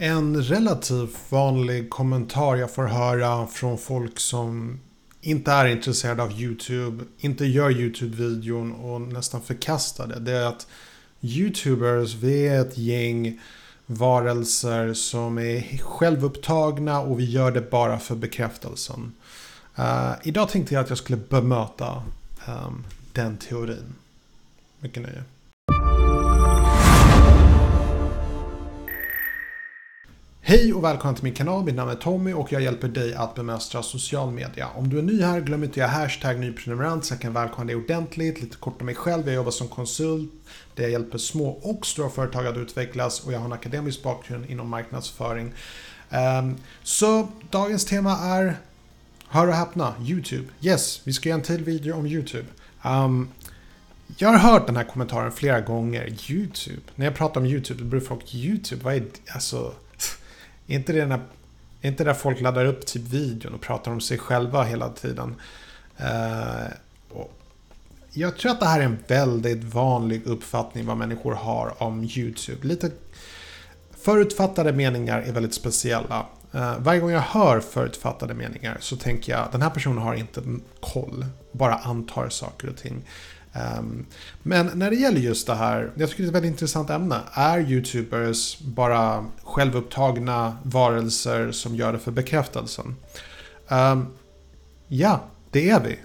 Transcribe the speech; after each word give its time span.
En 0.00 0.42
relativt 0.42 1.16
vanlig 1.28 1.90
kommentar 1.90 2.56
jag 2.56 2.74
får 2.74 2.86
höra 2.86 3.46
från 3.46 3.78
folk 3.78 4.20
som 4.20 4.80
inte 5.20 5.52
är 5.52 5.66
intresserade 5.66 6.22
av 6.22 6.32
YouTube, 6.32 7.04
inte 7.18 7.44
gör 7.44 7.70
YouTube-videon 7.70 8.72
och 8.72 9.00
nästan 9.00 9.42
förkastar 9.42 10.06
det. 10.06 10.20
Det 10.20 10.32
är 10.32 10.46
att 10.46 10.66
YouTubers, 11.20 12.14
vi 12.14 12.46
är 12.46 12.60
ett 12.60 12.78
gäng 12.78 13.40
varelser 13.86 14.94
som 14.94 15.38
är 15.38 15.78
självupptagna 15.78 17.00
och 17.00 17.20
vi 17.20 17.24
gör 17.24 17.50
det 17.50 17.70
bara 17.70 17.98
för 17.98 18.14
bekräftelsen. 18.14 19.12
Uh, 19.78 20.12
idag 20.22 20.48
tänkte 20.48 20.74
jag 20.74 20.82
att 20.82 20.88
jag 20.88 20.98
skulle 20.98 21.18
bemöta 21.28 22.02
um, 22.48 22.84
den 23.12 23.36
teorin. 23.36 23.94
Mycket 24.80 25.02
nöje. 25.02 25.24
Hej 30.48 30.74
och 30.74 30.84
välkommen 30.84 31.14
till 31.14 31.24
min 31.24 31.34
kanal. 31.34 31.64
Mitt 31.64 31.74
namn 31.74 31.90
är 31.90 31.94
Tommy 31.94 32.32
och 32.32 32.52
jag 32.52 32.62
hjälper 32.62 32.88
dig 32.88 33.14
att 33.14 33.34
bemästra 33.34 33.82
social 33.82 34.30
media. 34.30 34.68
Om 34.74 34.88
du 34.88 34.98
är 34.98 35.02
ny 35.02 35.22
här, 35.22 35.40
glöm 35.40 35.64
inte 35.64 35.72
att 35.72 35.76
göra 35.76 35.88
hashtag 35.88 36.40
nyprenumerant 36.40 37.04
så 37.04 37.14
jag 37.14 37.20
kan 37.20 37.32
välkomna 37.32 37.66
dig 37.66 37.76
ordentligt. 37.76 38.40
Lite 38.40 38.56
kort 38.56 38.80
om 38.80 38.86
mig 38.86 38.94
själv. 38.94 39.26
Jag 39.26 39.34
jobbar 39.34 39.50
som 39.50 39.68
konsult 39.68 40.32
där 40.74 40.82
jag 40.82 40.92
hjälper 40.92 41.18
små 41.18 41.48
och 41.48 41.86
stora 41.86 42.10
företag 42.10 42.46
att 42.46 42.56
utvecklas 42.56 43.20
och 43.20 43.32
jag 43.32 43.38
har 43.38 43.46
en 43.46 43.52
akademisk 43.52 44.02
bakgrund 44.02 44.50
inom 44.50 44.68
marknadsföring. 44.68 45.52
Ehm, 46.10 46.56
så 46.82 47.28
dagens 47.50 47.84
tema 47.84 48.18
är, 48.18 48.56
hör 49.28 49.48
och 49.48 49.54
häpna, 49.54 49.94
YouTube. 50.06 50.44
Yes, 50.60 51.00
vi 51.04 51.12
ska 51.12 51.28
göra 51.28 51.38
en 51.38 51.44
till 51.44 51.64
video 51.64 51.94
om 51.96 52.06
YouTube. 52.06 52.46
Ehm, 52.82 53.28
jag 54.16 54.28
har 54.28 54.38
hört 54.38 54.66
den 54.66 54.76
här 54.76 54.84
kommentaren 54.84 55.32
flera 55.32 55.60
gånger. 55.60 56.14
YouTube. 56.30 56.82
När 56.94 57.06
jag 57.06 57.14
pratar 57.14 57.40
om 57.40 57.46
YouTube, 57.46 57.82
då 57.82 57.88
brukar 57.88 58.06
folk 58.06 58.34
YouTube, 58.34 58.84
vad 58.84 58.94
är 58.94 59.00
det? 59.00 59.32
Alltså, 59.34 59.74
inte 60.68 60.92
det 60.92 61.06
när, 61.06 61.20
inte 61.80 62.04
där 62.04 62.14
folk 62.14 62.40
laddar 62.40 62.64
upp 62.64 62.86
typ 62.86 63.02
videon 63.02 63.54
och 63.54 63.60
pratar 63.60 63.90
om 63.90 64.00
sig 64.00 64.18
själva 64.18 64.62
hela 64.62 64.88
tiden? 64.88 65.34
Uh, 66.00 66.68
jag 68.12 68.36
tror 68.36 68.52
att 68.52 68.60
det 68.60 68.66
här 68.66 68.80
är 68.80 68.84
en 68.84 68.98
väldigt 69.06 69.64
vanlig 69.64 70.26
uppfattning 70.26 70.86
vad 70.86 70.96
människor 70.96 71.32
har 71.32 71.82
om 71.82 72.04
YouTube. 72.04 72.66
Lite 72.66 72.90
förutfattade 74.00 74.72
meningar 74.72 75.20
är 75.20 75.32
väldigt 75.32 75.54
speciella. 75.54 76.26
Uh, 76.54 76.78
varje 76.78 77.00
gång 77.00 77.10
jag 77.10 77.20
hör 77.20 77.60
förutfattade 77.60 78.34
meningar 78.34 78.76
så 78.80 78.96
tänker 78.96 79.32
jag 79.32 79.48
den 79.52 79.62
här 79.62 79.70
personen 79.70 79.98
har 79.98 80.14
inte 80.14 80.42
koll. 80.80 81.26
Bara 81.52 81.74
antar 81.74 82.28
saker 82.28 82.68
och 82.68 82.76
ting. 82.76 83.04
Um, 83.52 84.06
men 84.42 84.70
när 84.74 84.90
det 84.90 84.96
gäller 84.96 85.20
just 85.20 85.46
det 85.46 85.54
här, 85.54 85.90
jag 85.94 86.10
tycker 86.10 86.22
det 86.22 86.26
är 86.26 86.28
ett 86.28 86.34
väldigt 86.34 86.50
intressant 86.50 86.90
ämne. 86.90 87.20
Är 87.32 87.58
YouTubers 87.58 88.58
bara 88.58 89.24
självupptagna 89.44 90.58
varelser 90.62 91.52
som 91.52 91.76
gör 91.76 91.92
det 91.92 91.98
för 91.98 92.10
bekräftelsen? 92.10 92.96
Um, 93.68 94.06
ja, 94.88 95.20
det 95.50 95.70
är 95.70 95.80
vi. 95.80 95.98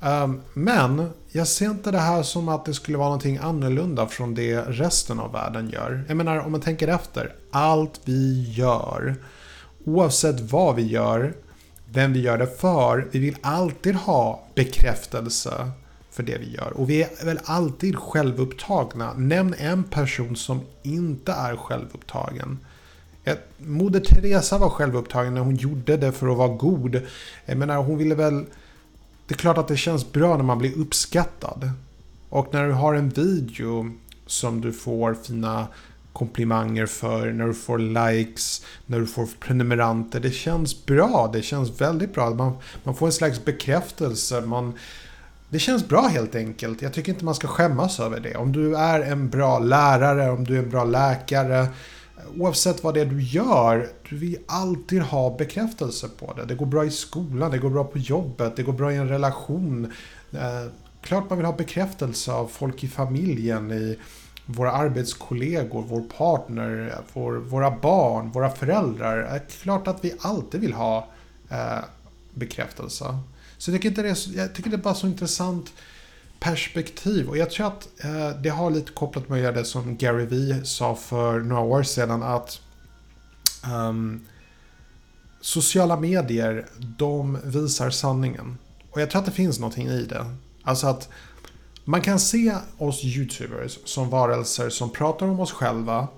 um, 0.00 0.40
men 0.54 1.10
jag 1.32 1.48
ser 1.48 1.70
inte 1.70 1.90
det 1.90 1.98
här 1.98 2.22
som 2.22 2.48
att 2.48 2.64
det 2.64 2.74
skulle 2.74 2.98
vara 2.98 3.08
någonting 3.08 3.38
annorlunda 3.38 4.06
från 4.06 4.34
det 4.34 4.60
resten 4.60 5.20
av 5.20 5.32
världen 5.32 5.70
gör. 5.70 6.04
Jag 6.08 6.16
menar, 6.16 6.38
om 6.38 6.52
man 6.52 6.60
tänker 6.60 6.88
efter. 6.88 7.34
Allt 7.50 8.00
vi 8.04 8.52
gör, 8.56 9.16
oavsett 9.84 10.40
vad 10.40 10.76
vi 10.76 10.82
gör, 10.82 11.34
vem 11.90 12.12
vi 12.12 12.20
gör 12.20 12.38
det 12.38 12.60
för, 12.60 13.08
vi 13.10 13.18
vill 13.18 13.36
alltid 13.40 13.94
ha 13.94 14.44
bekräftelse 14.54 15.70
för 16.10 16.22
det 16.22 16.38
vi 16.38 16.54
gör. 16.54 16.72
Och 16.76 16.90
vi 16.90 17.02
är 17.02 17.24
väl 17.24 17.38
alltid 17.44 17.96
självupptagna. 17.96 19.12
Nämn 19.12 19.54
en 19.58 19.84
person 19.84 20.36
som 20.36 20.60
inte 20.82 21.32
är 21.32 21.56
självupptagen. 21.56 22.58
Moder 23.58 24.00
Teresa 24.00 24.58
var 24.58 24.68
självupptagen 24.68 25.34
när 25.34 25.40
hon 25.40 25.56
gjorde 25.56 25.96
det 25.96 26.12
för 26.12 26.28
att 26.28 26.36
vara 26.36 26.48
god. 26.48 27.00
Jag 27.46 27.58
menar, 27.58 27.76
hon 27.76 27.98
ville 27.98 28.14
väl... 28.14 28.44
Det 29.26 29.34
är 29.34 29.38
klart 29.38 29.58
att 29.58 29.68
det 29.68 29.76
känns 29.76 30.12
bra 30.12 30.36
när 30.36 30.44
man 30.44 30.58
blir 30.58 30.78
uppskattad. 30.78 31.70
Och 32.28 32.54
när 32.54 32.66
du 32.66 32.72
har 32.72 32.94
en 32.94 33.08
video 33.08 33.90
som 34.26 34.60
du 34.60 34.72
får 34.72 35.14
fina 35.14 35.66
komplimanger 36.12 36.86
för, 36.86 37.32
när 37.32 37.46
du 37.46 37.54
får 37.54 37.78
likes, 37.78 38.64
när 38.86 39.00
du 39.00 39.06
får 39.06 39.28
prenumeranter. 39.40 40.20
Det 40.20 40.30
känns 40.30 40.86
bra, 40.86 41.30
det 41.32 41.42
känns 41.42 41.80
väldigt 41.80 42.14
bra. 42.14 42.30
Man, 42.30 42.56
man 42.84 42.94
får 42.94 43.06
en 43.06 43.12
slags 43.12 43.44
bekräftelse. 43.44 44.40
Man, 44.40 44.74
det 45.50 45.58
känns 45.58 45.88
bra 45.88 46.06
helt 46.06 46.34
enkelt. 46.34 46.82
Jag 46.82 46.92
tycker 46.92 47.12
inte 47.12 47.24
man 47.24 47.34
ska 47.34 47.48
skämmas 47.48 48.00
över 48.00 48.20
det. 48.20 48.36
Om 48.36 48.52
du 48.52 48.76
är 48.76 49.00
en 49.00 49.30
bra 49.30 49.58
lärare, 49.58 50.30
om 50.30 50.44
du 50.44 50.54
är 50.54 50.62
en 50.62 50.70
bra 50.70 50.84
läkare. 50.84 51.66
Oavsett 52.36 52.84
vad 52.84 52.94
det 52.94 53.00
är 53.00 53.06
du 53.06 53.22
gör, 53.22 53.88
du 54.08 54.16
vill 54.16 54.38
alltid 54.46 55.02
ha 55.02 55.36
bekräftelse 55.36 56.08
på 56.08 56.32
det. 56.32 56.44
Det 56.44 56.54
går 56.54 56.66
bra 56.66 56.84
i 56.84 56.90
skolan, 56.90 57.50
det 57.50 57.58
går 57.58 57.70
bra 57.70 57.84
på 57.84 57.98
jobbet, 57.98 58.56
det 58.56 58.62
går 58.62 58.72
bra 58.72 58.92
i 58.92 58.96
en 58.96 59.08
relation. 59.08 59.92
Eh, 60.32 60.72
klart 61.02 61.30
man 61.30 61.38
vill 61.38 61.46
ha 61.46 61.56
bekräftelse 61.56 62.32
av 62.32 62.46
folk 62.46 62.84
i 62.84 62.88
familjen, 62.88 63.72
i 63.72 63.98
våra 64.46 64.72
arbetskollegor, 64.72 65.84
vår 65.88 66.00
partner, 66.00 66.94
vår, 67.12 67.32
våra 67.32 67.70
barn, 67.70 68.30
våra 68.30 68.50
föräldrar. 68.50 69.34
Eh, 69.34 69.40
klart 69.62 69.88
att 69.88 70.04
vi 70.04 70.14
alltid 70.20 70.60
vill 70.60 70.72
ha 70.72 71.08
eh, 71.50 71.84
bekräftelse. 72.34 73.18
Så 73.58 73.70
jag 73.70 73.82
tycker, 73.82 74.02
det 74.02 74.08
är, 74.08 74.36
jag 74.36 74.54
tycker 74.54 74.70
det 74.70 74.76
är 74.76 74.78
bara 74.78 74.94
så 74.94 75.06
intressant 75.06 75.72
perspektiv. 76.40 77.28
Och 77.28 77.36
jag 77.36 77.50
tror 77.50 77.66
att 77.66 77.88
eh, 78.04 78.40
det 78.42 78.48
har 78.48 78.70
lite 78.70 78.92
kopplat 78.92 79.28
med 79.28 79.54
det 79.54 79.64
som 79.64 79.96
Gary 79.96 80.24
Vee 80.24 80.64
sa 80.64 80.94
för 80.94 81.40
några 81.40 81.62
år 81.62 81.82
sedan 81.82 82.22
att 82.22 82.60
um, 83.72 84.26
sociala 85.40 85.96
medier, 85.96 86.66
de 86.78 87.38
visar 87.44 87.90
sanningen. 87.90 88.58
Och 88.90 89.00
jag 89.00 89.10
tror 89.10 89.20
att 89.20 89.26
det 89.26 89.32
finns 89.32 89.58
någonting 89.58 89.88
i 89.88 90.04
det. 90.04 90.34
Alltså 90.62 90.86
att 90.86 91.08
man 91.84 92.00
kan 92.00 92.20
se 92.20 92.54
oss 92.78 93.04
YouTubers 93.04 93.78
som 93.84 94.10
varelser 94.10 94.68
som 94.70 94.90
pratar 94.90 95.26
om 95.26 95.40
oss 95.40 95.52
själva 95.52 96.08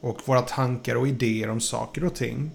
och 0.00 0.20
våra 0.24 0.42
tankar 0.42 0.94
och 0.94 1.08
idéer 1.08 1.50
om 1.50 1.60
saker 1.60 2.04
och 2.04 2.14
ting. 2.14 2.50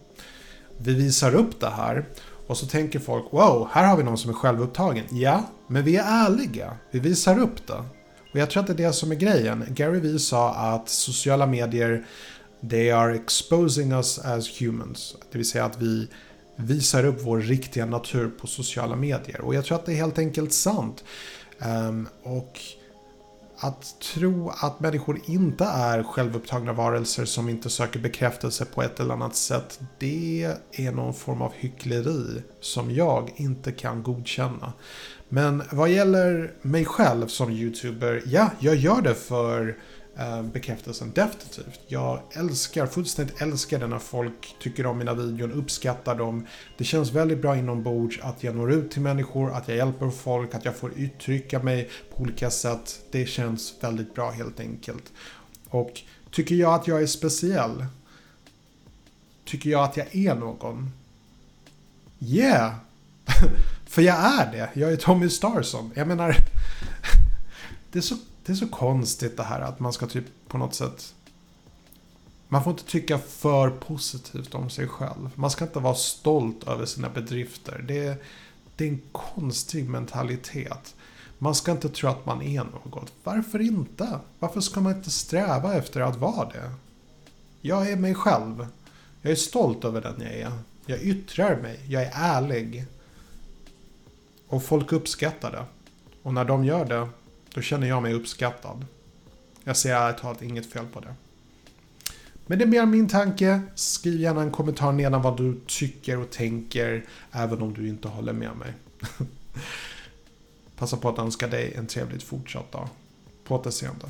Vi 0.78 0.94
visar 0.94 1.36
upp 1.36 1.60
det 1.60 1.70
här 1.70 2.06
och 2.48 2.58
så 2.58 2.66
tänker 2.66 3.00
folk, 3.00 3.26
wow, 3.32 3.68
här 3.72 3.88
har 3.88 3.98
vi 3.98 4.04
någon 4.04 4.18
som 4.18 4.30
är 4.30 4.36
självupptagen. 4.36 5.06
Ja, 5.12 5.44
men 5.68 5.84
vi 5.84 5.96
är 5.96 6.04
ärliga. 6.04 6.78
Vi 6.92 7.00
visar 7.00 7.40
upp 7.40 7.68
det. 7.68 7.84
Och 8.34 8.40
jag 8.40 8.50
tror 8.50 8.62
att 8.62 8.68
det 8.68 8.74
är 8.74 8.88
det 8.88 8.94
som 8.94 9.12
är 9.12 9.16
grejen. 9.16 9.66
Gary 9.70 10.00
Vee 10.00 10.20
sa 10.20 10.54
att 10.54 10.90
sociala 10.90 11.46
medier, 11.46 12.06
they 12.70 12.92
are 12.92 13.16
exposing 13.16 13.92
us 13.92 14.20
as 14.20 14.62
humans. 14.62 15.16
Det 15.32 15.38
vill 15.38 15.48
säga 15.48 15.66
att 15.66 15.82
vi 15.82 16.08
visar 16.56 17.06
upp 17.06 17.22
vår 17.22 17.40
riktiga 17.40 17.86
natur 17.86 18.30
på 18.30 18.48
sociala 18.48 18.96
medier. 18.96 19.42
Och 19.42 19.56
jag 19.56 19.66
tror 19.66 19.78
att 19.78 19.86
det 19.86 19.92
är 19.92 19.96
helt 19.96 20.20
enkelt 20.20 20.54
sant. 20.54 21.04
Um, 21.60 22.08
och 22.24 22.60
att 23.60 24.00
tro 24.00 24.50
att 24.50 24.80
människor 24.80 25.20
inte 25.26 25.66
är 25.66 26.04
självupptagna 26.04 26.74
varelser 26.74 27.26
som 27.26 27.50
inte 27.50 27.70
söker 27.70 28.00
bekräftelse 28.00 28.66
på 28.66 28.84
ett 28.84 29.00
eller 29.00 29.14
annat 29.14 29.36
sätt. 29.36 29.80
Det 30.00 30.56
är 30.72 30.92
någon 30.92 31.14
form 31.14 31.42
av 31.42 31.54
hyckleri 31.54 32.42
som 32.60 32.92
jag 32.92 33.34
inte 33.36 33.72
kan 33.72 34.04
godkänna. 34.04 34.74
Men 35.30 35.64
vad 35.72 35.90
gäller 35.90 36.54
mig 36.62 36.86
själv 36.86 37.28
som 37.28 37.52
YouTuber, 37.52 38.24
ja, 38.26 38.50
jag 38.60 38.76
gör 38.76 39.02
det 39.02 39.16
för 39.16 39.78
Eh, 40.20 40.44
bekräftelsen. 40.44 41.12
Definitivt. 41.16 41.80
Jag 41.88 42.20
älskar, 42.32 42.88
fullständigt 42.88 43.42
älskar 43.42 43.80
det 43.80 43.88
när 43.88 44.00
folk 44.00 44.56
tycker 44.60 44.86
om 44.86 44.98
mina 44.98 45.14
videor, 45.14 45.52
uppskattar 45.52 46.16
dem. 46.16 46.48
Det 46.78 46.84
känns 46.84 47.12
väldigt 47.12 47.42
bra 47.42 47.58
inombords 47.58 48.20
att 48.22 48.44
jag 48.44 48.56
når 48.56 48.72
ut 48.72 48.92
till 48.92 49.02
människor, 49.02 49.52
att 49.52 49.68
jag 49.68 49.78
hjälper 49.78 50.10
folk, 50.10 50.56
att 50.56 50.66
jag 50.66 50.76
får 50.76 50.92
uttrycka 50.96 51.60
mig 51.60 51.90
på 52.16 52.22
olika 52.22 52.50
sätt. 52.50 53.00
Det 53.12 53.26
känns 53.26 53.74
väldigt 53.80 54.16
bra 54.16 54.32
helt 54.32 54.60
enkelt. 54.60 55.04
Och 55.70 56.02
tycker 56.32 56.56
jag 56.56 56.74
att 56.74 56.88
jag 56.88 57.02
är 57.02 57.08
speciell? 57.08 57.86
Tycker 59.46 59.70
jag 59.70 59.84
att 59.84 59.98
jag 59.98 60.16
är 60.16 60.36
någon? 60.36 60.92
Yeah! 62.20 62.76
För 63.86 64.02
jag 64.02 64.18
är 64.18 64.52
det. 64.52 64.70
Jag 64.74 64.92
är 64.92 64.96
Tommy 64.96 65.30
Starson. 65.30 65.92
Jag 65.96 66.08
menar, 66.08 66.36
det 67.92 68.00
är 68.00 68.04
så 68.04 68.16
det 68.48 68.54
är 68.54 68.56
så 68.56 68.68
konstigt 68.68 69.38
det 69.38 69.44
här 69.44 69.62
att 69.62 69.80
man 69.80 69.94
ska 69.94 70.08
typ 70.08 70.26
på 70.48 70.58
något 70.58 70.74
sätt... 70.74 71.14
Man 72.48 72.64
får 72.64 72.72
inte 72.72 72.84
tycka 72.86 73.18
för 73.18 73.70
positivt 73.70 74.56
om 74.56 74.70
sig 74.70 74.88
själv. 74.88 75.30
Man 75.36 75.52
ska 75.52 75.66
inte 75.66 75.80
vara 75.80 75.96
stolt 75.96 76.68
över 76.68 76.86
sina 76.86 77.10
bedrifter. 77.10 77.84
Det 77.88 78.06
är, 78.06 78.18
det 78.76 78.84
är 78.84 78.90
en 78.90 79.02
konstig 79.12 79.90
mentalitet. 79.90 80.96
Man 81.38 81.56
ska 81.56 81.72
inte 81.72 81.90
tro 81.90 82.10
att 82.10 82.26
man 82.26 82.42
är 82.42 82.64
något. 82.64 83.14
Varför 83.24 83.62
inte? 83.62 84.20
Varför 84.40 84.62
ska 84.62 84.82
man 84.82 84.96
inte 84.96 85.12
sträva 85.12 85.74
efter 85.74 86.02
att 86.02 86.16
vara 86.16 86.50
det? 86.50 86.72
Jag 87.62 87.92
är 87.92 87.96
mig 87.96 88.16
själv. 88.16 88.68
Jag 89.22 89.32
är 89.32 89.36
stolt 89.36 89.86
över 89.86 90.02
den 90.02 90.22
jag 90.22 90.34
är. 90.34 90.52
Jag 90.86 91.02
yttrar 91.02 91.62
mig. 91.62 91.80
Jag 91.88 92.04
är 92.04 92.12
ärlig. 92.14 92.86
Och 94.48 94.64
folk 94.64 94.92
uppskattar 94.92 95.52
det. 95.52 95.66
Och 96.24 96.34
när 96.34 96.46
de 96.46 96.66
gör 96.66 96.86
det 96.86 97.08
då 97.58 97.62
känner 97.62 97.88
jag 97.88 98.04
mig 98.04 98.14
uppskattad. 98.14 98.86
Jag 99.64 99.78
ser 99.78 99.96
ärligt 99.96 100.22
talat 100.22 100.42
inget 100.42 100.72
fel 100.72 100.86
på 100.94 101.00
det. 101.00 101.14
Men 102.46 102.60
det 102.60 102.66
är 102.66 102.68
mer 102.68 102.86
min 102.86 103.10
tanke. 103.10 103.62
Skriv 103.76 104.22
gärna 104.22 104.42
en 104.42 104.52
kommentar 104.52 104.92
nedan 104.92 105.22
vad 105.22 105.38
du 105.38 105.60
tycker 105.68 106.20
och 106.20 106.30
tänker, 106.30 107.06
även 107.32 107.62
om 107.62 107.74
du 107.74 107.88
inte 107.88 108.08
håller 108.08 108.34
med 108.34 108.52
mig. 108.58 108.74
Passa 110.78 110.98
på 110.98 111.10
att 111.10 111.20
önska 111.20 111.48
dig 111.48 111.74
en 111.76 111.88
trevligt 111.88 112.24
fortsatt 112.24 112.72
dag. 112.72 112.90
På 113.44 113.56
återseende. 113.56 114.08